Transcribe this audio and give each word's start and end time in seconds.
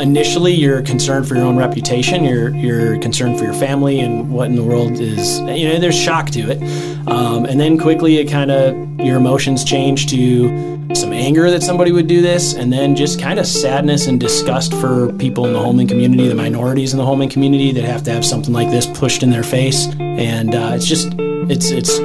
initially 0.00 0.52
you're 0.52 0.82
concerned 0.82 1.26
for 1.26 1.34
your 1.34 1.44
own 1.44 1.56
reputation 1.56 2.24
you're 2.24 2.54
you're 2.54 2.98
concerned 2.98 3.38
for 3.38 3.44
your 3.44 3.54
family 3.54 4.00
and 4.00 4.30
what 4.30 4.48
in 4.48 4.54
the 4.54 4.62
world 4.62 4.92
is 5.00 5.40
you 5.40 5.68
know 5.68 5.78
there's 5.78 5.98
shock 5.98 6.30
to 6.30 6.40
it. 6.40 6.62
Um, 7.08 7.44
and 7.44 7.60
then 7.60 7.78
quickly 7.78 8.18
it 8.18 8.30
kind 8.30 8.50
of 8.50 8.74
your 9.00 9.16
emotions 9.16 9.64
change 9.64 10.06
to 10.10 10.74
some 10.94 11.12
anger 11.12 11.50
that 11.50 11.62
somebody 11.62 11.92
would 11.92 12.06
do 12.06 12.20
this 12.20 12.54
and 12.54 12.72
then 12.72 12.94
just 12.94 13.20
kind 13.20 13.38
of 13.38 13.46
sadness 13.46 14.06
and 14.06 14.20
disgust 14.20 14.72
for 14.74 15.12
people 15.14 15.46
in 15.46 15.52
the 15.52 15.58
Holmen 15.58 15.88
community 15.88 16.28
the 16.28 16.34
minorities 16.34 16.92
in 16.92 16.98
the 16.98 17.04
Holmen 17.04 17.28
community 17.28 17.72
that 17.72 17.84
have 17.84 18.02
to 18.04 18.12
have 18.12 18.24
something 18.24 18.52
like 18.52 18.70
this 18.70 18.86
pushed 18.86 19.22
in 19.22 19.30
their 19.30 19.42
face. 19.42 19.88
And 19.98 20.54
uh, 20.54 20.72
it's 20.74 20.86
just 20.86 21.08
it's 21.18 21.70
it's 21.70 21.98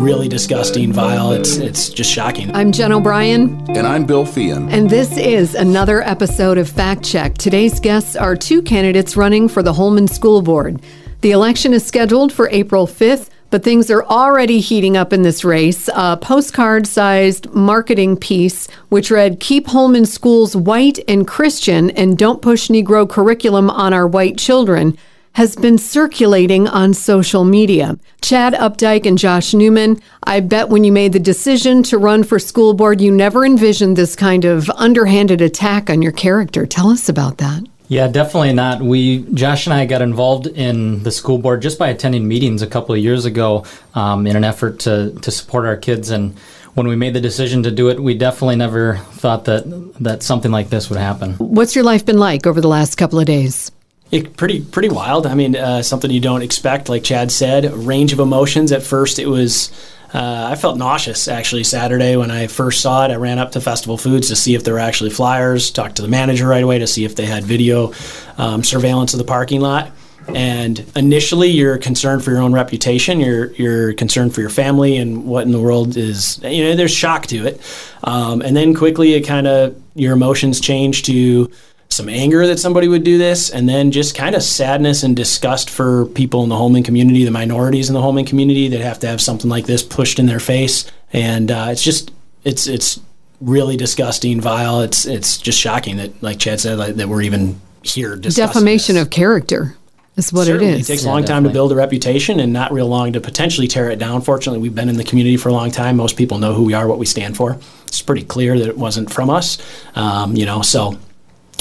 really 0.00 0.28
disgusting, 0.28 0.92
vile. 0.92 1.32
It's 1.32 1.56
it's 1.56 1.88
just 1.88 2.10
shocking. 2.10 2.54
I'm 2.54 2.72
Jen 2.72 2.92
O'Brien. 2.92 3.64
And 3.70 3.86
I'm 3.86 4.04
Bill 4.04 4.24
Feehan. 4.24 4.72
And 4.72 4.88
this 4.88 5.16
is 5.16 5.54
another 5.54 6.02
episode 6.02 6.58
of 6.58 6.68
Fact 6.68 7.04
Check. 7.04 7.38
Today's 7.38 7.80
guests 7.80 8.16
are 8.16 8.36
two 8.36 8.62
candidates 8.62 9.16
running 9.16 9.48
for 9.48 9.62
the 9.62 9.72
Holmen 9.72 10.08
School 10.08 10.42
Board. 10.42 10.80
The 11.20 11.30
election 11.30 11.72
is 11.72 11.84
scheduled 11.86 12.32
for 12.32 12.48
April 12.50 12.86
5th. 12.86 13.28
But 13.50 13.64
things 13.64 13.90
are 13.90 14.02
already 14.04 14.60
heating 14.60 14.96
up 14.96 15.12
in 15.12 15.20
this 15.20 15.44
race. 15.44 15.86
A 15.94 16.16
postcard 16.16 16.86
sized 16.86 17.50
marketing 17.50 18.16
piece, 18.16 18.66
which 18.88 19.10
read 19.10 19.40
Keep 19.40 19.66
Holmen 19.66 20.06
schools 20.06 20.56
white 20.56 20.98
and 21.06 21.28
Christian 21.28 21.90
and 21.90 22.16
don't 22.16 22.40
push 22.40 22.68
Negro 22.68 23.06
curriculum 23.06 23.68
on 23.68 23.92
our 23.92 24.06
white 24.06 24.38
children, 24.38 24.96
has 25.34 25.56
been 25.56 25.78
circulating 25.78 26.68
on 26.68 26.94
social 26.94 27.44
media. 27.44 27.98
Chad 28.20 28.54
Updike 28.54 29.06
and 29.06 29.18
Josh 29.18 29.54
Newman, 29.54 30.00
I 30.24 30.40
bet 30.40 30.68
when 30.68 30.84
you 30.84 30.92
made 30.92 31.12
the 31.12 31.20
decision 31.20 31.82
to 31.84 31.98
run 31.98 32.22
for 32.22 32.38
school 32.38 32.74
board, 32.74 33.00
you 33.00 33.10
never 33.10 33.44
envisioned 33.44 33.96
this 33.96 34.14
kind 34.14 34.44
of 34.44 34.68
underhanded 34.70 35.40
attack 35.40 35.90
on 35.90 36.02
your 36.02 36.12
character. 36.12 36.66
Tell 36.66 36.88
us 36.88 37.08
about 37.08 37.38
that. 37.38 37.64
Yeah, 37.88 38.08
definitely 38.08 38.54
not. 38.54 38.80
We 38.80 39.18
Josh 39.34 39.66
and 39.66 39.74
I 39.74 39.84
got 39.84 40.00
involved 40.00 40.46
in 40.46 41.02
the 41.02 41.10
school 41.10 41.36
board 41.36 41.60
just 41.60 41.78
by 41.78 41.88
attending 41.88 42.26
meetings 42.26 42.62
a 42.62 42.66
couple 42.66 42.94
of 42.94 43.00
years 43.02 43.26
ago 43.26 43.66
um, 43.94 44.26
in 44.26 44.34
an 44.34 44.44
effort 44.44 44.78
to 44.80 45.12
to 45.20 45.30
support 45.30 45.66
our 45.66 45.76
kids. 45.76 46.08
And 46.08 46.38
when 46.72 46.88
we 46.88 46.96
made 46.96 47.12
the 47.12 47.20
decision 47.20 47.64
to 47.64 47.70
do 47.70 47.90
it, 47.90 48.00
we 48.00 48.14
definitely 48.14 48.56
never 48.56 48.96
thought 48.96 49.44
that 49.44 49.64
that 50.00 50.22
something 50.22 50.50
like 50.50 50.70
this 50.70 50.88
would 50.88 50.98
happen. 50.98 51.34
What's 51.34 51.74
your 51.74 51.84
life 51.84 52.06
been 52.06 52.18
like 52.18 52.46
over 52.46 52.62
the 52.62 52.68
last 52.68 52.94
couple 52.94 53.20
of 53.20 53.26
days? 53.26 53.70
It, 54.12 54.36
pretty 54.36 54.60
pretty 54.60 54.90
wild. 54.90 55.26
I 55.26 55.34
mean, 55.34 55.56
uh, 55.56 55.82
something 55.82 56.10
you 56.10 56.20
don't 56.20 56.42
expect. 56.42 56.90
Like 56.90 57.02
Chad 57.02 57.32
said, 57.32 57.72
range 57.72 58.12
of 58.12 58.20
emotions. 58.20 58.70
At 58.70 58.82
first, 58.82 59.18
it 59.18 59.26
was 59.26 59.72
uh, 60.12 60.48
I 60.50 60.56
felt 60.56 60.76
nauseous 60.76 61.26
actually 61.26 61.64
Saturday 61.64 62.16
when 62.16 62.30
I 62.30 62.46
first 62.46 62.82
saw 62.82 63.06
it. 63.06 63.10
I 63.10 63.14
ran 63.14 63.38
up 63.38 63.52
to 63.52 63.60
Festival 63.60 63.96
Foods 63.96 64.28
to 64.28 64.36
see 64.36 64.54
if 64.54 64.64
there 64.64 64.74
were 64.74 64.80
actually 64.80 65.10
flyers. 65.10 65.70
Talked 65.70 65.96
to 65.96 66.02
the 66.02 66.08
manager 66.08 66.46
right 66.46 66.62
away 66.62 66.78
to 66.80 66.86
see 66.86 67.06
if 67.06 67.16
they 67.16 67.24
had 67.24 67.44
video 67.44 67.94
um, 68.36 68.62
surveillance 68.62 69.14
of 69.14 69.18
the 69.18 69.24
parking 69.24 69.62
lot. 69.62 69.90
And 70.28 70.84
initially, 70.94 71.48
you're 71.48 71.78
concerned 71.78 72.22
for 72.22 72.30
your 72.30 72.42
own 72.42 72.52
reputation. 72.52 73.18
You're 73.18 73.52
you're 73.52 73.94
concerned 73.94 74.34
for 74.34 74.42
your 74.42 74.50
family 74.50 74.98
and 74.98 75.24
what 75.24 75.44
in 75.44 75.52
the 75.52 75.60
world 75.60 75.96
is. 75.96 76.38
You 76.42 76.64
know, 76.64 76.76
there's 76.76 76.94
shock 76.94 77.26
to 77.28 77.46
it. 77.46 77.60
Um, 78.04 78.42
and 78.42 78.54
then 78.54 78.74
quickly, 78.74 79.14
it 79.14 79.22
kind 79.22 79.46
of 79.46 79.80
your 79.94 80.12
emotions 80.12 80.60
change 80.60 81.04
to 81.04 81.50
some 81.92 82.08
anger 82.08 82.46
that 82.46 82.58
somebody 82.58 82.88
would 82.88 83.04
do 83.04 83.18
this, 83.18 83.50
and 83.50 83.68
then 83.68 83.90
just 83.90 84.14
kind 84.14 84.34
of 84.34 84.42
sadness 84.42 85.02
and 85.02 85.14
disgust 85.14 85.70
for 85.70 86.06
people 86.06 86.42
in 86.42 86.48
the 86.48 86.56
Holmen 86.56 86.82
community, 86.82 87.24
the 87.24 87.30
minorities 87.30 87.88
in 87.88 87.94
the 87.94 88.00
Holmen 88.02 88.24
community 88.24 88.68
that 88.68 88.80
have 88.80 88.98
to 89.00 89.06
have 89.06 89.20
something 89.20 89.50
like 89.50 89.66
this 89.66 89.82
pushed 89.82 90.18
in 90.18 90.26
their 90.26 90.40
face. 90.40 90.90
And 91.12 91.50
uh, 91.50 91.68
it's 91.70 91.82
just, 91.82 92.10
it's 92.44 92.66
it's 92.66 93.00
really 93.40 93.76
disgusting, 93.76 94.40
vile. 94.40 94.80
It's 94.80 95.04
it's 95.04 95.36
just 95.36 95.58
shocking 95.58 95.98
that, 95.98 96.22
like 96.22 96.38
Chad 96.38 96.60
said, 96.60 96.78
like, 96.78 96.94
that 96.96 97.08
we're 97.08 97.22
even 97.22 97.60
here. 97.82 98.16
Defamation 98.16 98.94
this. 98.94 99.02
of 99.02 99.10
character 99.10 99.76
is 100.16 100.32
what 100.32 100.46
Certainly. 100.46 100.72
it 100.72 100.80
is. 100.80 100.88
It 100.88 100.92
takes 100.92 101.04
a 101.04 101.08
long 101.08 101.24
time 101.24 101.44
to 101.44 101.50
build 101.50 101.72
a 101.72 101.74
reputation 101.74 102.40
and 102.40 102.52
not 102.52 102.72
real 102.72 102.86
long 102.86 103.12
to 103.12 103.20
potentially 103.20 103.68
tear 103.68 103.90
it 103.90 103.98
down. 103.98 104.22
Fortunately, 104.22 104.60
we've 104.60 104.74
been 104.74 104.88
in 104.88 104.96
the 104.96 105.04
community 105.04 105.36
for 105.36 105.48
a 105.48 105.52
long 105.52 105.70
time. 105.70 105.96
Most 105.96 106.16
people 106.16 106.38
know 106.38 106.54
who 106.54 106.64
we 106.64 106.74
are, 106.74 106.86
what 106.86 106.98
we 106.98 107.06
stand 107.06 107.36
for. 107.36 107.58
It's 107.86 108.02
pretty 108.02 108.24
clear 108.24 108.58
that 108.58 108.68
it 108.68 108.78
wasn't 108.78 109.12
from 109.12 109.30
us, 109.30 109.58
um, 109.94 110.36
you 110.36 110.46
know. 110.46 110.62
So 110.62 110.98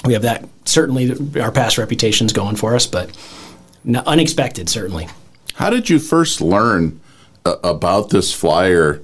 we 0.05 0.13
have 0.13 0.23
that. 0.23 0.47
Certainly, 0.65 1.39
our 1.41 1.51
past 1.51 1.77
reputation's 1.77 2.33
going 2.33 2.55
for 2.55 2.75
us, 2.75 2.87
but 2.87 3.11
unexpected, 4.05 4.69
certainly. 4.69 5.07
How 5.55 5.69
did 5.69 5.89
you 5.89 5.99
first 5.99 6.41
learn 6.41 6.99
uh, 7.45 7.57
about 7.63 8.09
this 8.09 8.33
flyer, 8.33 9.01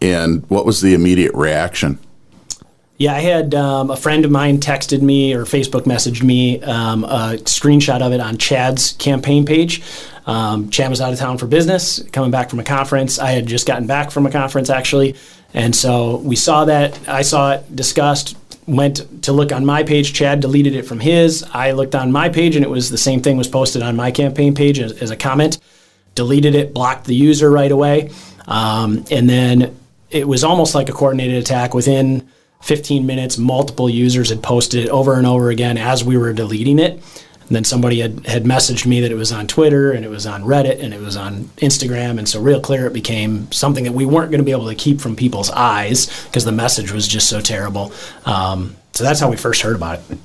and 0.00 0.48
what 0.48 0.66
was 0.66 0.80
the 0.80 0.94
immediate 0.94 1.34
reaction? 1.34 1.98
Yeah, 2.96 3.14
I 3.14 3.20
had 3.20 3.54
um, 3.56 3.90
a 3.90 3.96
friend 3.96 4.24
of 4.24 4.30
mine 4.30 4.58
texted 4.58 5.02
me 5.02 5.34
or 5.34 5.44
Facebook 5.44 5.82
messaged 5.82 6.22
me 6.22 6.62
um, 6.62 7.02
a 7.04 7.38
screenshot 7.42 8.00
of 8.00 8.12
it 8.12 8.20
on 8.20 8.38
Chad's 8.38 8.92
campaign 8.92 9.44
page. 9.44 9.82
Um, 10.26 10.70
Chad 10.70 10.90
was 10.90 11.00
out 11.00 11.12
of 11.12 11.18
town 11.18 11.38
for 11.38 11.46
business, 11.46 12.02
coming 12.12 12.30
back 12.30 12.50
from 12.50 12.60
a 12.60 12.64
conference. 12.64 13.18
I 13.18 13.32
had 13.32 13.46
just 13.46 13.66
gotten 13.66 13.88
back 13.88 14.12
from 14.12 14.26
a 14.26 14.30
conference 14.30 14.70
actually, 14.70 15.16
and 15.52 15.74
so 15.74 16.18
we 16.18 16.36
saw 16.36 16.64
that. 16.66 17.08
I 17.08 17.22
saw 17.22 17.54
it, 17.54 17.74
discussed, 17.74 18.36
went 18.66 19.24
to 19.24 19.32
look 19.32 19.52
on 19.52 19.64
my 19.64 19.82
page. 19.82 20.12
Chad 20.12 20.40
deleted 20.40 20.74
it 20.74 20.84
from 20.84 21.00
his. 21.00 21.44
I 21.52 21.72
looked 21.72 21.94
on 21.94 22.12
my 22.12 22.28
page, 22.28 22.56
and 22.56 22.64
it 22.64 22.70
was 22.70 22.90
the 22.90 22.98
same 22.98 23.20
thing 23.20 23.36
was 23.36 23.48
posted 23.48 23.82
on 23.82 23.96
my 23.96 24.10
campaign 24.10 24.54
page 24.54 24.78
as, 24.78 24.92
as 25.02 25.10
a 25.10 25.16
comment. 25.16 25.58
Deleted 26.14 26.54
it, 26.54 26.72
blocked 26.72 27.06
the 27.06 27.14
user 27.14 27.50
right 27.50 27.72
away, 27.72 28.10
um, 28.46 29.04
and 29.10 29.28
then 29.28 29.76
it 30.10 30.28
was 30.28 30.44
almost 30.44 30.74
like 30.74 30.88
a 30.88 30.92
coordinated 30.92 31.36
attack. 31.36 31.74
Within 31.74 32.28
15 32.62 33.04
minutes, 33.04 33.36
multiple 33.36 33.90
users 33.90 34.30
had 34.30 34.42
posted 34.42 34.84
it 34.84 34.88
over 34.90 35.14
and 35.18 35.26
over 35.26 35.50
again 35.50 35.76
as 35.76 36.04
we 36.04 36.16
were 36.16 36.32
deleting 36.32 36.78
it. 36.78 37.02
And 37.46 37.56
then 37.56 37.64
somebody 37.64 38.00
had, 38.00 38.26
had 38.26 38.44
messaged 38.44 38.86
me 38.86 39.00
that 39.00 39.10
it 39.10 39.16
was 39.16 39.30
on 39.30 39.46
Twitter 39.46 39.92
and 39.92 40.04
it 40.04 40.08
was 40.08 40.26
on 40.26 40.42
Reddit 40.44 40.82
and 40.82 40.94
it 40.94 41.00
was 41.00 41.16
on 41.16 41.44
Instagram. 41.58 42.18
And 42.18 42.28
so, 42.28 42.40
real 42.40 42.60
clear, 42.60 42.86
it 42.86 42.92
became 42.92 43.50
something 43.52 43.84
that 43.84 43.92
we 43.92 44.06
weren't 44.06 44.30
going 44.30 44.38
to 44.40 44.44
be 44.44 44.52
able 44.52 44.68
to 44.68 44.74
keep 44.74 45.00
from 45.00 45.14
people's 45.14 45.50
eyes 45.50 46.24
because 46.24 46.44
the 46.44 46.52
message 46.52 46.90
was 46.90 47.06
just 47.06 47.28
so 47.28 47.40
terrible. 47.40 47.92
Um, 48.24 48.76
so, 48.92 49.04
that's 49.04 49.20
how 49.20 49.30
we 49.30 49.36
first 49.36 49.62
heard 49.62 49.76
about 49.76 50.00
it. 50.10 50.18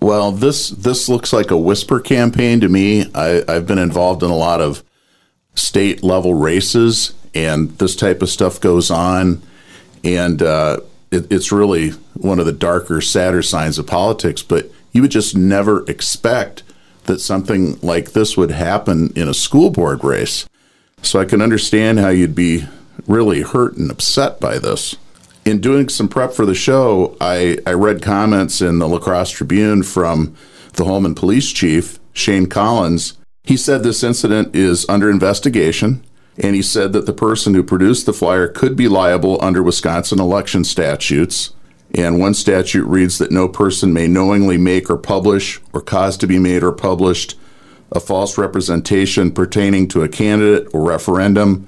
Well, 0.00 0.32
this 0.32 0.70
this 0.70 1.08
looks 1.08 1.32
like 1.32 1.52
a 1.52 1.56
whisper 1.56 2.00
campaign 2.00 2.60
to 2.60 2.68
me. 2.68 3.06
I, 3.14 3.44
I've 3.46 3.68
been 3.68 3.78
involved 3.78 4.24
in 4.24 4.30
a 4.30 4.36
lot 4.36 4.60
of 4.60 4.82
state 5.54 6.02
level 6.02 6.34
races, 6.34 7.14
and 7.34 7.70
this 7.78 7.94
type 7.94 8.20
of 8.20 8.28
stuff 8.28 8.60
goes 8.60 8.90
on. 8.90 9.42
And 10.02 10.42
uh, 10.42 10.80
it, 11.12 11.30
it's 11.30 11.52
really 11.52 11.90
one 12.14 12.40
of 12.40 12.46
the 12.46 12.52
darker, 12.52 13.00
sadder 13.00 13.42
signs 13.42 13.78
of 13.78 13.86
politics. 13.86 14.42
But 14.42 14.70
you 14.92 15.02
would 15.02 15.10
just 15.10 15.36
never 15.36 15.84
expect 15.90 16.62
that 17.04 17.20
something 17.20 17.78
like 17.80 18.12
this 18.12 18.36
would 18.36 18.50
happen 18.50 19.12
in 19.16 19.28
a 19.28 19.34
school 19.34 19.70
board 19.70 20.04
race. 20.04 20.48
So 21.02 21.18
I 21.18 21.24
can 21.24 21.42
understand 21.42 21.98
how 21.98 22.10
you'd 22.10 22.34
be 22.34 22.64
really 23.06 23.42
hurt 23.42 23.76
and 23.76 23.90
upset 23.90 24.38
by 24.38 24.58
this. 24.58 24.96
In 25.44 25.60
doing 25.60 25.88
some 25.88 26.08
prep 26.08 26.32
for 26.32 26.46
the 26.46 26.54
show, 26.54 27.16
I, 27.20 27.58
I 27.66 27.72
read 27.72 28.00
comments 28.00 28.60
in 28.60 28.78
the 28.78 28.86
La 28.86 29.00
Crosse 29.00 29.30
Tribune 29.30 29.82
from 29.82 30.36
the 30.74 30.84
Holmen 30.84 31.16
police 31.16 31.50
chief, 31.50 31.98
Shane 32.12 32.46
Collins. 32.46 33.18
He 33.42 33.56
said 33.56 33.82
this 33.82 34.04
incident 34.04 34.54
is 34.54 34.86
under 34.88 35.10
investigation, 35.10 36.04
and 36.38 36.54
he 36.54 36.62
said 36.62 36.92
that 36.92 37.06
the 37.06 37.12
person 37.12 37.54
who 37.54 37.64
produced 37.64 38.06
the 38.06 38.12
flyer 38.12 38.46
could 38.46 38.76
be 38.76 38.86
liable 38.86 39.42
under 39.42 39.62
Wisconsin 39.62 40.20
election 40.20 40.62
statutes. 40.62 41.52
And 41.94 42.18
one 42.18 42.34
statute 42.34 42.86
reads 42.86 43.18
that 43.18 43.30
no 43.30 43.48
person 43.48 43.92
may 43.92 44.06
knowingly 44.06 44.56
make 44.56 44.88
or 44.88 44.96
publish 44.96 45.60
or 45.72 45.80
cause 45.80 46.16
to 46.18 46.26
be 46.26 46.38
made 46.38 46.62
or 46.62 46.72
published 46.72 47.38
a 47.90 48.00
false 48.00 48.38
representation 48.38 49.30
pertaining 49.30 49.88
to 49.88 50.02
a 50.02 50.08
candidate 50.08 50.68
or 50.72 50.82
referendum 50.88 51.66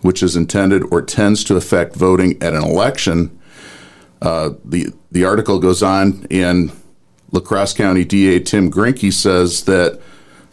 which 0.00 0.22
is 0.22 0.36
intended 0.36 0.82
or 0.90 1.02
tends 1.02 1.44
to 1.44 1.56
affect 1.56 1.96
voting 1.96 2.40
at 2.42 2.54
an 2.54 2.62
election. 2.62 3.36
Uh, 4.20 4.50
the 4.64 4.92
the 5.10 5.24
article 5.24 5.58
goes 5.58 5.82
on, 5.82 6.26
and 6.30 6.70
La 7.32 7.40
Crosse 7.40 7.74
County 7.74 8.04
DA 8.04 8.40
Tim 8.40 8.70
Gruenke 8.70 9.12
says 9.12 9.64
that 9.64 10.00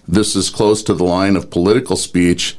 this 0.07 0.35
is 0.35 0.49
close 0.49 0.83
to 0.83 0.93
the 0.93 1.03
line 1.03 1.35
of 1.35 1.49
political 1.49 1.95
speech. 1.95 2.57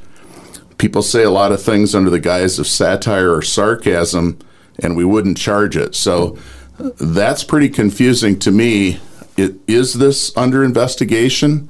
People 0.77 1.01
say 1.01 1.23
a 1.23 1.31
lot 1.31 1.51
of 1.51 1.61
things 1.61 1.95
under 1.95 2.09
the 2.09 2.19
guise 2.19 2.59
of 2.59 2.67
satire 2.67 3.33
or 3.33 3.41
sarcasm, 3.41 4.37
and 4.79 4.95
we 4.95 5.05
wouldn't 5.05 5.37
charge 5.37 5.75
it. 5.75 5.95
So 5.95 6.37
that's 6.77 7.43
pretty 7.43 7.69
confusing 7.69 8.39
to 8.39 8.51
me. 8.51 8.99
It, 9.35 9.55
is 9.67 9.95
this 9.95 10.35
under 10.35 10.63
investigation? 10.63 11.69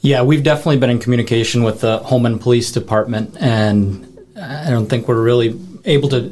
Yeah, 0.00 0.22
we've 0.22 0.42
definitely 0.42 0.78
been 0.78 0.90
in 0.90 0.98
communication 0.98 1.62
with 1.62 1.80
the 1.80 1.98
Holmen 1.98 2.38
Police 2.38 2.72
Department, 2.72 3.36
and 3.40 4.18
I 4.36 4.70
don't 4.70 4.86
think 4.86 5.08
we're 5.08 5.22
really 5.22 5.58
able 5.84 6.08
to 6.10 6.30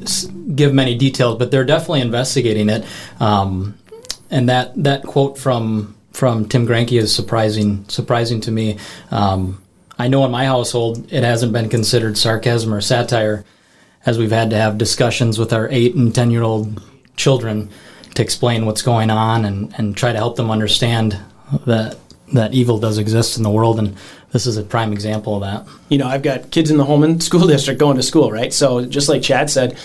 give 0.55 0.75
many 0.75 0.97
details, 0.97 1.39
but 1.39 1.51
they're 1.51 1.65
definitely 1.65 2.03
investigating 2.03 2.69
it. 2.69 2.85
Um, 3.21 3.79
and 4.31 4.49
that 4.49 4.73
that 4.83 5.05
quote 5.05 5.39
from 5.39 5.95
from 6.13 6.49
Tim 6.49 6.67
Gruenke 6.67 6.99
is 6.99 7.15
surprising 7.15 7.85
surprising 7.89 8.41
to 8.43 8.51
me. 8.51 8.79
Um, 9.11 9.63
I 9.99 10.09
know 10.09 10.25
in 10.25 10.31
my 10.31 10.47
household 10.47 11.13
it 11.13 11.23
hasn't 11.23 11.53
been 11.53 11.69
considered 11.69 12.19
sarcasm 12.19 12.75
or 12.75 12.81
satire, 12.81 13.45
as 14.05 14.19
we've 14.19 14.31
had 14.31 14.51
to 14.51 14.57
have 14.57 14.79
discussions 14.79 15.39
with 15.39 15.53
our 15.53 15.69
eight 15.71 15.95
and 15.95 16.15
ten 16.15 16.31
year 16.31 16.43
old 16.43 16.83
children 17.17 17.71
to 18.15 18.23
explain 18.23 18.67
what's 18.67 18.83
going 18.83 19.11
on 19.11 19.45
and, 19.45 19.75
and 19.79 19.97
try 19.97 20.13
to 20.13 20.19
help 20.19 20.37
them 20.37 20.51
understand 20.51 21.19
that 21.67 21.99
that 22.33 22.55
evil 22.55 22.79
does 22.79 22.99
exist 22.99 23.37
in 23.37 23.43
the 23.43 23.51
world 23.51 23.79
and 23.79 23.97
this 24.33 24.47
is 24.47 24.57
a 24.57 24.63
prime 24.63 24.93
example 24.93 25.37
of 25.37 25.43
that. 25.43 25.71
You 25.91 25.99
know, 25.99 26.09
I've 26.09 26.23
got 26.23 26.51
kids 26.51 26.71
in 26.71 26.79
the 26.79 26.85
Holmen 26.85 27.21
school 27.21 27.47
district 27.47 27.79
going 27.79 27.97
to 27.97 28.03
school, 28.03 28.33
right? 28.33 28.53
So 28.53 28.85
just 28.85 29.09
like 29.09 29.23
Chad 29.23 29.51
said, 29.51 29.79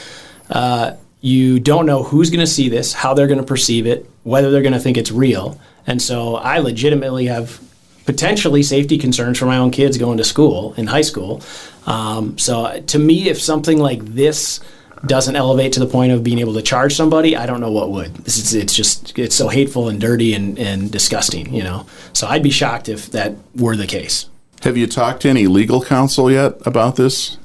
uh, 0.50 0.96
you 1.20 1.60
don't 1.60 1.86
know 1.86 2.04
who's 2.04 2.30
going 2.30 2.40
to 2.40 2.48
see 2.48 2.70
this, 2.70 2.94
how 2.94 3.14
they're 3.14 3.28
going 3.28 3.40
to 3.40 3.46
perceive 3.46 3.86
it, 3.86 4.10
whether 4.24 4.50
they're 4.50 4.62
going 4.62 4.74
to 4.74 4.80
think 4.80 4.98
it's 4.98 5.12
real. 5.12 5.60
And 5.86 6.02
so 6.02 6.36
I 6.36 6.60
legitimately 6.60 7.26
have 7.26 7.60
potentially 8.06 8.64
safety 8.64 8.98
concerns 8.98 9.38
for 9.38 9.46
my 9.46 9.58
own 9.58 9.72
kids 9.72 9.98
going 9.98 10.18
to 10.18 10.24
school 10.24 10.74
in 10.76 10.88
high 10.88 11.02
school. 11.02 11.42
Um, 11.88 12.38
so 12.38 12.80
to 12.80 13.00
me, 13.00 13.30
if 13.30 13.42
something 13.42 13.80
like 13.80 14.04
this 14.04 14.60
doesn't 15.06 15.36
elevate 15.36 15.74
to 15.74 15.80
the 15.80 15.86
point 15.86 16.12
of 16.12 16.24
being 16.24 16.40
able 16.40 16.54
to 16.54 16.62
charge 16.62 16.96
somebody, 16.96 17.36
I 17.36 17.46
don't 17.46 17.62
know 17.62 17.72
what 17.72 17.90
would. 17.92 18.14
This 18.16 18.38
is, 18.38 18.54
it's 18.54 18.76
just 18.76 19.18
it's 19.18 19.36
so 19.36 19.48
hateful 19.48 19.90
and 19.90 20.00
dirty 20.00 20.34
and, 20.34 20.60
and 20.60 20.92
disgusting, 20.92 21.54
you 21.54 21.64
know. 21.64 21.88
So 22.14 22.28
I'd 22.28 22.44
be 22.44 22.52
shocked 22.52 22.90
if 22.90 23.12
that 23.12 23.36
were 23.56 23.76
the 23.76 23.88
case. 23.88 24.30
Have 24.64 24.76
you 24.76 24.88
talked 24.88 25.22
to 25.22 25.30
any 25.30 25.48
legal 25.48 25.82
counsel 25.82 26.30
yet 26.30 26.56
about 26.66 26.96
this? 26.96 27.38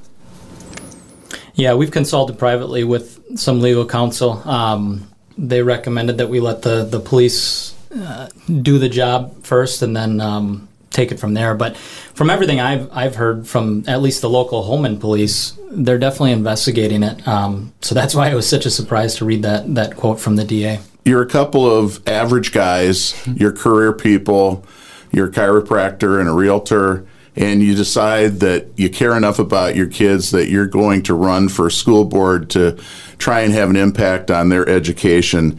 Yeah, 1.55 1.75
we've 1.75 1.91
consulted 1.91 2.39
privately 2.39 2.83
with 2.83 3.39
some 3.39 3.61
legal 3.61 3.87
counsel. 3.87 4.43
Um, 4.49 5.09
they 5.37 5.63
recommended 5.63 6.19
that 6.19 6.29
we 6.29 6.41
let 6.41 6.63
the 6.63 6.85
the 6.85 7.01
police 7.01 7.75
uh, 7.95 8.29
do 8.63 8.79
the 8.79 8.89
job 8.89 9.45
first, 9.45 9.83
and 9.83 9.95
then 9.95 10.21
um, 10.21 10.69
take 10.93 11.11
it 11.11 11.19
from 11.19 11.35
there. 11.35 11.55
But 11.55 11.77
from 11.77 12.31
everything 12.31 12.61
I've 12.61 12.91
I've 12.93 13.17
heard 13.17 13.47
from 13.47 13.85
at 13.89 14.03
least 14.03 14.21
the 14.21 14.31
local 14.31 14.63
Holmen 14.63 14.99
police, 14.99 15.59
they're 15.71 15.99
definitely 15.99 16.33
investigating 16.33 17.03
it. 17.03 17.27
Um, 17.27 17.73
so 17.81 17.95
that's 17.95 18.15
why 18.15 18.31
it 18.31 18.35
was 18.35 18.49
such 18.49 18.67
a 18.67 18.71
surprise 18.71 19.17
to 19.17 19.25
read 19.25 19.43
that 19.43 19.75
that 19.75 19.97
quote 19.97 20.21
from 20.21 20.37
the 20.37 20.45
DA. 20.45 20.81
You're 21.05 21.23
a 21.23 21.29
couple 21.29 21.69
of 21.69 22.07
average 22.09 22.53
guys. 22.53 23.21
You're 23.27 23.53
career 23.53 23.93
people. 23.93 24.65
You're 25.11 25.27
a 25.27 25.33
chiropractor 25.33 26.21
and 26.21 26.29
a 26.29 26.33
realtor. 26.33 27.07
And 27.35 27.63
you 27.63 27.75
decide 27.75 28.41
that 28.41 28.67
you 28.77 28.91
care 28.91 29.17
enough 29.17 29.39
about 29.39 29.75
your 29.75 29.87
kids 29.87 30.33
that 30.33 30.51
you're 30.51 30.67
going 30.67 31.03
to 31.05 31.15
run 31.15 31.49
for 31.49 31.71
school 31.71 32.05
board 32.05 32.51
to 32.51 32.79
try 33.17 33.41
and 33.41 33.55
have 33.55 33.71
an 33.71 33.77
impact 33.77 34.31
on 34.31 34.51
their 34.51 34.69
education 34.69 35.59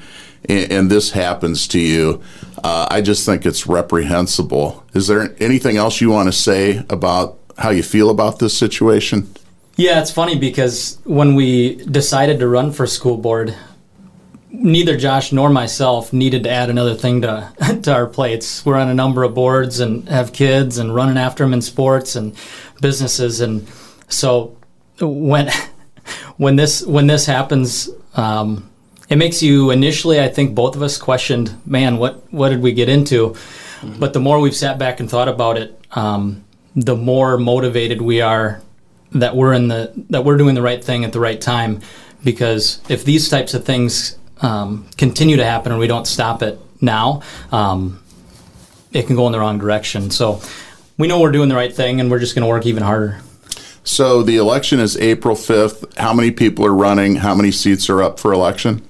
and, 0.50 0.72
and 0.72 0.92
this 0.92 1.12
happens 1.12 1.68
to 1.70 1.80
you, 1.80 2.22
uh, 2.64 2.88
I 2.90 3.02
just 3.02 3.26
think 3.26 3.46
it's 3.46 3.68
reprehensible. 3.68 4.84
Is 4.94 5.08
there 5.08 5.36
anything 5.40 5.78
else 5.78 6.02
you 6.02 6.10
want 6.10 6.28
to 6.28 6.34
say 6.34 6.84
about 6.90 7.38
how 7.58 7.70
you 7.70 7.84
feel 7.84 8.10
about 8.10 8.40
this 8.40 8.58
situation? 8.58 9.34
Yeah, 9.76 10.02
it's 10.02 10.12
funny 10.12 10.38
because 10.38 11.00
when 11.04 11.36
we 11.36 11.78
decided 11.86 12.40
to 12.40 12.48
run 12.48 12.72
for 12.72 12.86
school 12.86 13.18
board, 13.18 13.56
neither 14.54 14.96
Josh 14.96 15.32
nor 15.32 15.50
myself 15.50 16.14
needed 16.14 16.44
to 16.44 16.50
add 16.50 16.70
another 16.70 16.94
thing 16.94 17.22
to 17.22 17.52
to 17.84 17.94
our 17.94 18.06
plates. 18.06 18.66
We're 18.66 18.78
on 18.78 18.88
a 18.88 18.94
number 18.94 19.24
of 19.24 19.34
boards 19.34 19.80
and 19.80 20.08
have 20.08 20.32
kids 20.32 20.78
and 20.78 20.94
running 20.94 21.18
after 21.18 21.44
them 21.44 21.54
in 21.54 21.62
sports 21.62 22.16
and 22.16 22.36
businesses, 22.82 23.42
and 23.42 23.68
so 24.08 24.56
when 25.02 25.50
when 26.38 26.56
this 26.56 26.86
when 26.86 27.08
this 27.08 27.26
happens, 27.26 27.90
um, 28.14 28.70
it 29.10 29.18
makes 29.18 29.42
you 29.42 29.72
initially 29.72 30.20
i 30.20 30.28
think 30.28 30.56
both 30.56 30.76
of 30.76 30.82
us 30.82 30.98
questioned 30.98 31.60
man 31.66 31.98
what 31.98 32.32
what 32.34 32.50
did 32.50 32.62
we 32.62 32.74
get 32.74 32.90
into 32.90 33.30
mm-hmm. 33.30 34.00
but 34.00 34.14
the 34.14 34.20
more 34.20 34.40
we've 34.40 34.56
sat 34.56 34.78
back 34.78 35.00
and 35.00 35.10
thought 35.10 35.28
about 35.28 35.58
it 35.58 35.80
um, 35.92 36.44
the 36.76 36.96
more 36.96 37.38
motivated 37.38 38.02
we 38.02 38.22
are 38.22 38.62
that 39.12 39.36
we're 39.36 39.54
in 39.54 39.68
the 39.68 39.92
that 40.10 40.26
we're 40.26 40.38
doing 40.38 40.56
the 40.56 40.62
right 40.62 40.84
thing 40.84 41.04
at 41.06 41.14
the 41.14 41.20
right 41.20 41.40
time 41.40 41.82
because 42.24 42.82
if 42.90 43.06
these 43.06 43.30
types 43.30 43.54
of 43.54 43.66
things 43.66 44.18
um, 44.42 44.88
continue 44.98 45.38
to 45.38 45.46
happen 45.46 45.72
and 45.72 45.80
we 45.80 45.88
don't 45.88 46.08
stop 46.08 46.42
it 46.42 46.60
now 46.82 47.22
um, 47.52 48.02
it 48.92 49.08
can 49.08 49.16
go 49.16 49.26
in 49.28 49.32
the 49.32 49.40
wrong 49.40 49.60
direction 49.60 50.10
so 50.10 50.42
we 50.98 51.08
know 51.08 51.20
we're 51.20 51.32
doing 51.32 51.50
the 51.50 51.56
right 51.56 51.74
thing 51.74 52.00
and 52.00 52.10
we're 52.10 52.20
just 52.20 52.36
going 52.36 52.44
to 52.44 52.50
work 52.50 52.66
even 52.66 52.84
harder 52.84 53.20
so 53.84 54.24
the 54.24 54.38
election 54.38 54.80
is 54.80 54.96
April 54.98 55.36
5th. 55.36 55.98
How 55.98 56.14
many 56.14 56.32
people 56.32 56.66
are 56.66 56.74
running? 56.74 57.16
How 57.16 57.36
many 57.36 57.52
seats 57.52 57.90
are 57.90 58.02
up 58.02 58.18
for 58.18 58.32
election? 58.32 58.82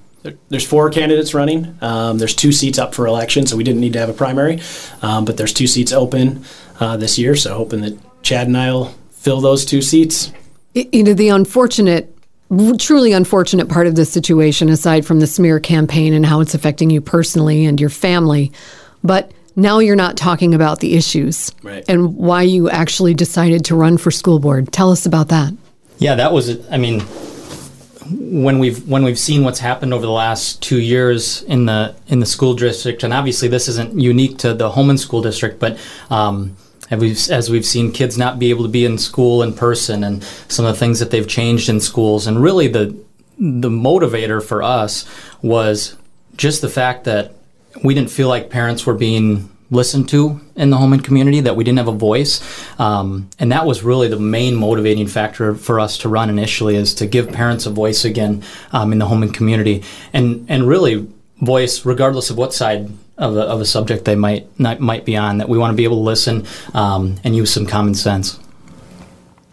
There's 0.48 0.66
four 0.66 0.90
candidates 0.90 1.34
running. 1.34 1.76
Um, 1.80 2.18
there's 2.18 2.34
two 2.34 2.52
seats 2.52 2.78
up 2.78 2.94
for 2.94 3.06
election, 3.06 3.46
so 3.46 3.56
we 3.56 3.64
didn't 3.64 3.80
need 3.80 3.92
to 3.92 3.98
have 3.98 4.08
a 4.08 4.14
primary. 4.14 4.60
Um, 5.02 5.24
but 5.24 5.36
there's 5.36 5.52
two 5.52 5.66
seats 5.66 5.92
open 5.92 6.44
uh, 6.80 6.96
this 6.96 7.18
year, 7.18 7.36
so 7.36 7.54
hoping 7.54 7.82
that 7.82 7.98
Chad 8.22 8.46
and 8.46 8.56
I 8.56 8.72
will 8.72 8.94
fill 9.10 9.40
those 9.40 9.64
two 9.64 9.82
seats. 9.82 10.32
You 10.74 11.04
know, 11.04 11.14
the 11.14 11.28
unfortunate, 11.28 12.16
truly 12.78 13.12
unfortunate 13.12 13.68
part 13.68 13.86
of 13.86 13.96
this 13.96 14.10
situation, 14.10 14.68
aside 14.70 15.06
from 15.06 15.20
the 15.20 15.26
smear 15.26 15.60
campaign 15.60 16.14
and 16.14 16.24
how 16.24 16.40
it's 16.40 16.54
affecting 16.54 16.90
you 16.90 17.00
personally 17.00 17.66
and 17.66 17.80
your 17.80 17.90
family, 17.90 18.50
but 19.02 19.30
now 19.56 19.78
you're 19.78 19.94
not 19.94 20.16
talking 20.16 20.54
about 20.54 20.80
the 20.80 20.96
issues 20.96 21.52
right. 21.62 21.84
and 21.86 22.16
why 22.16 22.42
you 22.42 22.68
actually 22.70 23.14
decided 23.14 23.66
to 23.66 23.76
run 23.76 23.98
for 23.98 24.10
school 24.10 24.38
board. 24.38 24.72
Tell 24.72 24.90
us 24.90 25.06
about 25.06 25.28
that. 25.28 25.52
Yeah, 25.98 26.16
that 26.16 26.32
was, 26.32 26.66
I 26.70 26.76
mean, 26.76 27.04
when 28.10 28.58
we've 28.58 28.86
when 28.88 29.04
we've 29.04 29.18
seen 29.18 29.44
what's 29.44 29.58
happened 29.58 29.94
over 29.94 30.04
the 30.04 30.12
last 30.12 30.62
two 30.62 30.80
years 30.80 31.42
in 31.42 31.66
the 31.66 31.94
in 32.08 32.20
the 32.20 32.26
school 32.26 32.54
district, 32.54 33.02
and 33.02 33.12
obviously 33.12 33.48
this 33.48 33.68
isn't 33.68 33.98
unique 33.98 34.38
to 34.38 34.54
the 34.54 34.70
Holmen 34.70 34.98
School 34.98 35.22
District, 35.22 35.58
but 35.58 35.78
um, 36.10 36.56
as 36.90 37.00
we've, 37.00 37.30
as 37.30 37.50
we've 37.50 37.64
seen 37.64 37.92
kids 37.92 38.18
not 38.18 38.38
be 38.38 38.50
able 38.50 38.64
to 38.64 38.68
be 38.68 38.84
in 38.84 38.98
school 38.98 39.42
in 39.42 39.52
person, 39.52 40.04
and 40.04 40.22
some 40.48 40.64
of 40.64 40.74
the 40.74 40.78
things 40.78 40.98
that 41.00 41.10
they've 41.10 41.28
changed 41.28 41.68
in 41.68 41.80
schools, 41.80 42.26
and 42.26 42.42
really 42.42 42.68
the 42.68 42.96
the 43.38 43.70
motivator 43.70 44.42
for 44.42 44.62
us 44.62 45.06
was 45.42 45.96
just 46.36 46.60
the 46.62 46.68
fact 46.68 47.04
that 47.04 47.32
we 47.82 47.94
didn't 47.94 48.10
feel 48.10 48.28
like 48.28 48.50
parents 48.50 48.86
were 48.86 48.94
being 48.94 49.50
listened 49.74 50.08
to 50.10 50.40
in 50.56 50.70
the 50.70 50.76
Holmen 50.76 51.00
community, 51.00 51.40
that 51.40 51.56
we 51.56 51.64
didn't 51.64 51.78
have 51.78 51.88
a 51.88 51.92
voice. 51.92 52.40
Um, 52.78 53.28
and 53.38 53.52
that 53.52 53.66
was 53.66 53.82
really 53.82 54.08
the 54.08 54.18
main 54.18 54.54
motivating 54.54 55.06
factor 55.06 55.54
for 55.54 55.80
us 55.80 55.98
to 55.98 56.08
run 56.08 56.30
initially 56.30 56.76
is 56.76 56.94
to 56.94 57.06
give 57.06 57.30
parents 57.32 57.66
a 57.66 57.70
voice 57.70 58.04
again 58.04 58.42
um, 58.72 58.92
in 58.92 58.98
the 58.98 59.06
Holmen 59.06 59.32
community. 59.32 59.82
And, 60.12 60.46
and 60.48 60.66
really 60.66 61.06
voice, 61.40 61.84
regardless 61.84 62.30
of 62.30 62.38
what 62.38 62.54
side 62.54 62.90
of 63.18 63.36
a, 63.36 63.42
of 63.42 63.60
a 63.60 63.66
subject 63.66 64.04
they 64.04 64.16
might, 64.16 64.48
not, 64.58 64.80
might 64.80 65.04
be 65.04 65.16
on, 65.16 65.38
that 65.38 65.48
we 65.48 65.58
want 65.58 65.72
to 65.72 65.76
be 65.76 65.84
able 65.84 65.96
to 65.96 66.02
listen 66.02 66.46
um, 66.72 67.16
and 67.24 67.36
use 67.36 67.52
some 67.52 67.66
common 67.66 67.94
sense. 67.94 68.38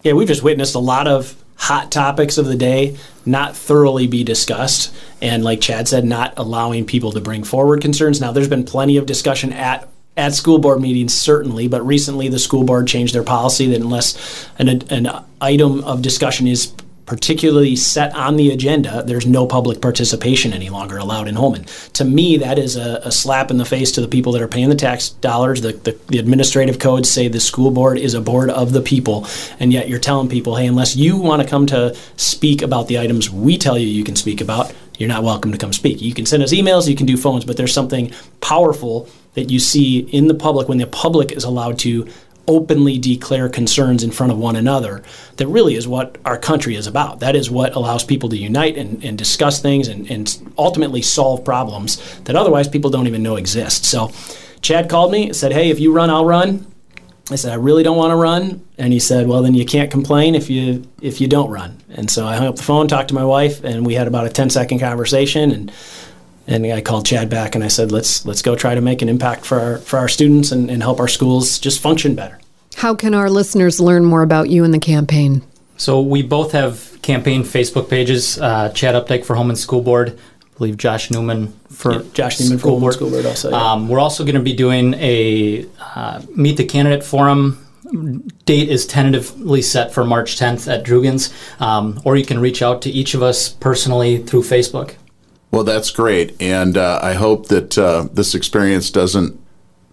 Yeah, 0.04 0.14
we've 0.14 0.28
just 0.28 0.44
witnessed 0.44 0.76
a 0.76 0.80
lot 0.80 1.08
of 1.08 1.36
hot 1.62 1.92
topics 1.92 2.40
of 2.40 2.48
the 2.48 2.56
day 2.56 2.98
not 3.24 3.56
thoroughly 3.56 4.08
be 4.08 4.24
discussed 4.24 4.92
and 5.22 5.44
like 5.44 5.62
chad 5.62 5.88
said 5.88 6.04
not 6.04 6.34
allowing 6.38 6.84
people 6.84 7.12
to 7.12 7.22
bring 7.22 7.44
forward 7.44 7.80
concerns 7.80 8.20
now 8.20 8.32
there's 8.32 8.48
been 8.48 8.64
plenty 8.64 8.98
of 8.98 9.06
discussion 9.06 9.54
at 9.54 9.88
at 10.18 10.34
school 10.34 10.60
board 10.60 10.82
meetings, 10.82 11.14
certainly, 11.14 11.68
but 11.68 11.86
recently 11.86 12.28
the 12.28 12.40
school 12.40 12.64
board 12.64 12.88
changed 12.88 13.16
their 13.16 13.24
policy 13.24 13.68
that 13.68 13.82
unless 13.82 14.48
an, 14.60 14.70
an 14.90 15.10
item 15.40 15.84
of 15.84 16.02
discussion 16.02 16.48
is 16.48 16.74
particularly 17.12 17.76
set 17.76 18.16
on 18.16 18.38
the 18.38 18.52
agenda, 18.52 19.04
there's 19.04 19.26
no 19.26 19.46
public 19.46 19.82
participation 19.82 20.54
any 20.54 20.70
longer 20.70 20.98
allowed 20.98 21.28
in 21.28 21.36
Holmen. 21.36 21.66
To 21.94 22.06
me, 22.06 22.38
that 22.38 22.58
is 22.58 22.78
a, 22.78 23.02
a, 23.04 23.12
slap 23.12 23.52
in 23.52 23.58
the 23.58 23.66
face 23.66 23.92
to 23.94 24.02
the 24.02 24.08
people 24.08 24.32
that 24.32 24.42
are 24.42 24.48
paying 24.48 24.70
the 24.70 24.76
tax 24.76 25.10
dollars. 25.10 25.60
The, 25.60 25.74
the, 25.74 25.98
the, 26.08 26.20
administrative 26.20 26.80
codes 26.80 27.12
say 27.12 27.28
the 27.28 27.42
school 27.42 27.70
board 27.70 27.98
is 27.98 28.14
a 28.14 28.22
board 28.22 28.50
of 28.50 28.72
the 28.72 28.80
people, 28.80 29.28
and 29.60 29.74
yet 29.74 29.90
you're 29.90 30.00
telling 30.00 30.30
people, 30.30 30.56
hey, 30.56 30.68
unless 30.68 30.96
you 30.96 31.18
want 31.18 31.42
to 31.42 31.48
come 31.48 31.66
to 31.66 31.94
speak 32.16 32.62
about 32.62 32.88
the 32.88 32.98
items 32.98 33.30
we 33.30 33.58
tell 33.58 33.78
you 33.78 33.88
you 33.88 34.06
can 34.06 34.16
speak 34.16 34.40
about, 34.40 34.74
you're 35.02 35.10
not 35.10 35.24
welcome 35.24 35.52
to 35.52 35.58
come 35.58 35.74
speak. 35.74 36.00
You 36.02 36.14
can 36.14 36.28
send 36.28 36.44
us 36.44 36.54
emails, 36.54 36.88
you 36.88 36.96
can 36.96 37.08
do 37.08 37.18
phones, 37.18 37.44
but 37.44 37.58
there's 37.58 37.74
something 37.74 38.14
powerful 38.40 39.10
that 39.34 39.50
you 39.50 39.60
see 39.60 40.00
in 40.00 40.28
the 40.28 40.36
public 40.36 40.70
when 40.70 40.78
the 40.78 40.86
public 40.86 41.32
is 41.32 41.44
allowed 41.44 41.80
to 41.80 42.08
openly 42.48 42.98
declare 43.00 43.50
concerns 43.50 44.04
in 44.04 44.12
front 44.12 44.32
of 44.32 44.38
one 44.38 44.56
another 44.56 45.04
that 45.38 45.48
really 45.48 45.76
is 45.76 45.88
what 45.88 46.18
our 46.26 46.38
country 46.38 46.76
is 46.76 46.86
about. 46.86 47.20
That 47.20 47.36
is 47.36 47.50
what 47.50 47.76
allows 47.76 48.04
people 48.04 48.30
to 48.30 48.38
unite 48.38 48.78
and, 48.78 49.04
and 49.04 49.18
discuss 49.18 49.60
things 49.60 49.88
and, 49.88 50.10
and 50.10 50.54
ultimately 50.58 51.02
solve 51.02 51.44
problems 51.44 52.20
that 52.22 52.36
otherwise 52.36 52.68
people 52.68 52.92
don't 52.92 53.08
even 53.08 53.24
know 53.24 53.38
exist. 53.38 53.86
So 53.86 54.12
Chad 54.62 54.90
called 54.90 55.12
me, 55.12 55.34
said, 55.34 55.52
Hey, 55.52 55.70
if 55.70 55.80
you 55.80 55.94
run, 55.94 56.10
I'll 56.10 56.26
run. 56.26 56.71
I 57.30 57.36
said, 57.36 57.52
I 57.52 57.56
really 57.56 57.84
don't 57.84 57.98
want 57.98 58.12
to 58.12 58.16
run. 58.16 58.66
And 58.78 58.92
he 58.92 59.00
said, 59.00 59.28
Well, 59.28 59.42
then 59.42 59.54
you 59.54 59.66
can't 59.66 59.92
complain 59.92 60.36
if 60.36 60.50
you 60.50 60.88
if 61.02 61.22
you 61.22 61.28
don't 61.28 61.50
run. 61.50 61.78
And 61.90 62.10
so 62.10 62.26
I 62.26 62.36
hung 62.36 62.48
up 62.48 62.56
the 62.56 62.64
phone, 62.64 62.88
talked 62.88 63.10
to 63.10 63.16
my 63.16 63.26
wife, 63.26 63.64
and 63.64 63.86
we 63.86 63.94
had 63.94 64.08
about 64.08 64.26
a 64.26 64.30
10 64.30 64.50
second 64.50 64.80
conversation 64.80 65.52
and 65.52 65.72
and 66.48 66.66
I 66.66 66.82
called 66.82 67.06
Chad 67.06 67.30
back 67.30 67.56
and 67.56 67.64
I 67.64 67.68
said, 67.68 67.92
let's 67.92 68.26
let's 68.26 68.42
go 68.42 68.56
try 68.56 68.76
to 68.76 68.82
make 68.82 69.02
an 69.02 69.10
impact 69.10 69.46
for 69.46 69.60
our 69.60 69.78
for 69.78 70.00
our 70.00 70.08
students 70.08 70.52
and, 70.52 70.70
and 70.70 70.82
help 70.82 71.00
our 71.00 71.08
schools 71.08 71.60
just 71.60 71.80
function 71.80 72.16
better. 72.16 72.40
How 72.76 72.96
can 72.96 73.14
our 73.14 73.30
listeners 73.30 73.80
learn 73.80 74.06
more 74.06 74.24
about 74.24 74.50
you 74.50 74.64
and 74.64 74.74
the 74.74 74.80
campaign? 74.80 75.44
So 75.78 76.02
we 76.02 76.22
both 76.22 76.52
have 76.52 77.00
campaign 77.02 77.44
Facebook 77.44 77.90
pages. 77.90 78.40
Uh, 78.40 78.70
Chad 78.70 78.96
Updike 78.96 79.26
for 79.26 79.36
Holmen 79.36 79.56
School 79.56 79.82
Board. 79.82 80.18
I 80.62 80.66
believe 80.66 80.78
Josh 80.78 81.10
Newman 81.10 81.54
for 81.70 81.94
yeah, 81.94 82.02
Josh 82.14 82.40
Newman 82.40 82.60
School 82.60 82.76
for 82.76 82.82
Board. 82.82 82.94
School 82.94 83.10
Board 83.10 83.26
also. 83.26 83.50
Yeah. 83.50 83.72
Um, 83.72 83.90
we're 83.90 84.00
also 84.00 84.24
going 84.24 84.36
to 84.36 84.42
be 84.42 84.54
doing 84.54 84.94
a 84.96 85.66
uh, 85.80 86.22
Meet 86.36 86.58
the 86.58 86.66
Candidate 86.66 87.04
Forum 87.04 87.58
date 88.46 88.70
is 88.70 88.86
tentatively 88.86 89.62
set 89.62 89.94
for 89.94 90.06
March 90.06 90.38
10th 90.38 90.72
at 90.72 90.86
Drugan's, 90.86 91.34
um, 91.60 92.00
or 92.06 92.16
you 92.16 92.26
can 92.26 92.40
reach 92.40 92.62
out 92.62 92.82
to 92.84 92.90
each 92.90 93.14
of 93.14 93.24
us 93.24 93.50
personally 93.50 94.24
through 94.24 94.44
Facebook. 94.44 94.96
Well, 95.50 95.64
that's 95.64 95.92
great. 95.92 96.40
And 96.42 96.78
uh, 96.78 97.00
I 97.02 97.14
hope 97.14 97.48
that 97.48 97.78
uh, 97.78 98.08
this 98.14 98.34
experience 98.34 98.90
doesn't 98.90 99.40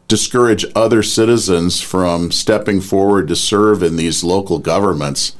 discourage 0.06 0.64
other 0.74 1.02
citizens 1.02 1.80
from 1.80 2.30
stepping 2.30 2.80
forward 2.80 3.28
to 3.28 3.36
serve 3.36 3.82
in 3.82 3.96
these 3.96 4.22
local 4.22 4.58
governments. 4.58 5.34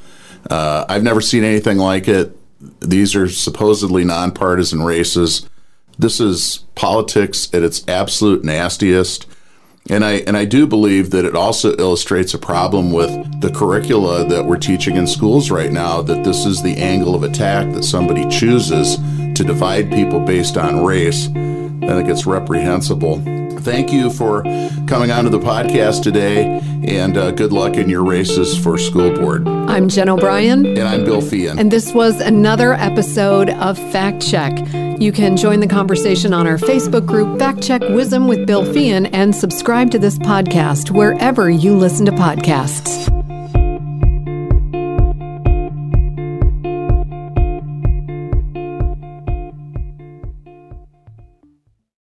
Uh, 0.51 0.85
I've 0.89 1.03
never 1.03 1.21
seen 1.21 1.45
anything 1.45 1.79
like 1.79 2.09
it. 2.09 2.37
These 2.81 3.15
are 3.15 3.29
supposedly 3.29 4.05
nonpartisan 4.05 4.83
races. 4.83 5.49
This 5.99 6.21
is 6.21 6.65
politics 6.75 7.49
at 7.53 7.63
its 7.63 7.87
absolute 7.89 8.45
nastiest. 8.45 9.27
And 9.91 10.05
I 10.05 10.15
and 10.27 10.37
I 10.37 10.45
do 10.45 10.67
believe 10.67 11.11
that 11.11 11.25
it 11.25 11.35
also 11.35 11.75
illustrates 11.77 12.35
a 12.35 12.39
problem 12.39 12.93
with 12.93 13.41
the 13.41 13.51
curricula 13.51 14.25
that 14.29 14.45
we're 14.45 14.59
teaching 14.59 14.97
in 14.97 15.07
schools 15.07 15.51
right 15.51 15.73
now 15.73 16.03
that 16.03 16.25
this 16.25 16.45
is 16.45 16.63
the 16.63 16.77
angle 16.77 17.15
of 17.15 17.23
attack 17.23 17.73
that 17.73 17.85
somebody 17.85 18.29
chooses 18.29 18.97
to 19.35 19.45
divide 19.45 19.91
people 19.91 20.21
based 20.21 20.59
on 20.59 20.85
race, 20.85 21.29
then 21.29 21.85
it 21.85 22.07
gets 22.07 22.27
reprehensible. 22.27 23.38
Thank 23.69 23.93
you 23.93 24.09
for 24.09 24.45
coming 24.87 25.11
onto 25.11 25.29
the 25.29 25.39
podcast 25.39 26.03
today, 26.03 26.59
and 26.87 27.19
uh, 27.19 27.33
good 27.33 27.53
luck 27.53 27.75
in 27.75 27.91
your 27.91 28.03
races 28.03 28.57
for 28.57 28.79
school 28.79 29.15
board. 29.15 29.47
I'm 29.47 29.91
Jen 29.91 30.09
O'Brien. 30.09 30.65
And 30.65 30.89
I'm 30.89 31.05
Bill 31.05 31.21
Feehan. 31.21 31.61
And 31.61 31.71
this 31.71 31.93
was 31.93 32.19
another 32.23 32.73
episode 32.73 33.51
of 33.51 33.77
Fact 33.93 34.27
Check. 34.27 34.57
You 34.99 35.13
can 35.13 35.37
join 35.37 35.61
the 35.61 35.67
conversation 35.67 36.33
on 36.33 36.47
our 36.47 36.57
Facebook 36.57 37.05
group, 37.05 37.39
Fact 37.39 37.63
Check 37.63 37.83
Wisdom 37.83 38.27
with 38.27 38.47
Bill 38.47 38.65
Feehan, 38.65 39.11
and 39.13 39.37
subscribe 39.37 39.91
to 39.91 39.99
this 39.99 40.19
podcast 40.19 40.91
wherever 40.91 41.51
you 41.51 41.77
listen 41.77 42.07
to 42.07 42.13
podcasts. 42.13 43.18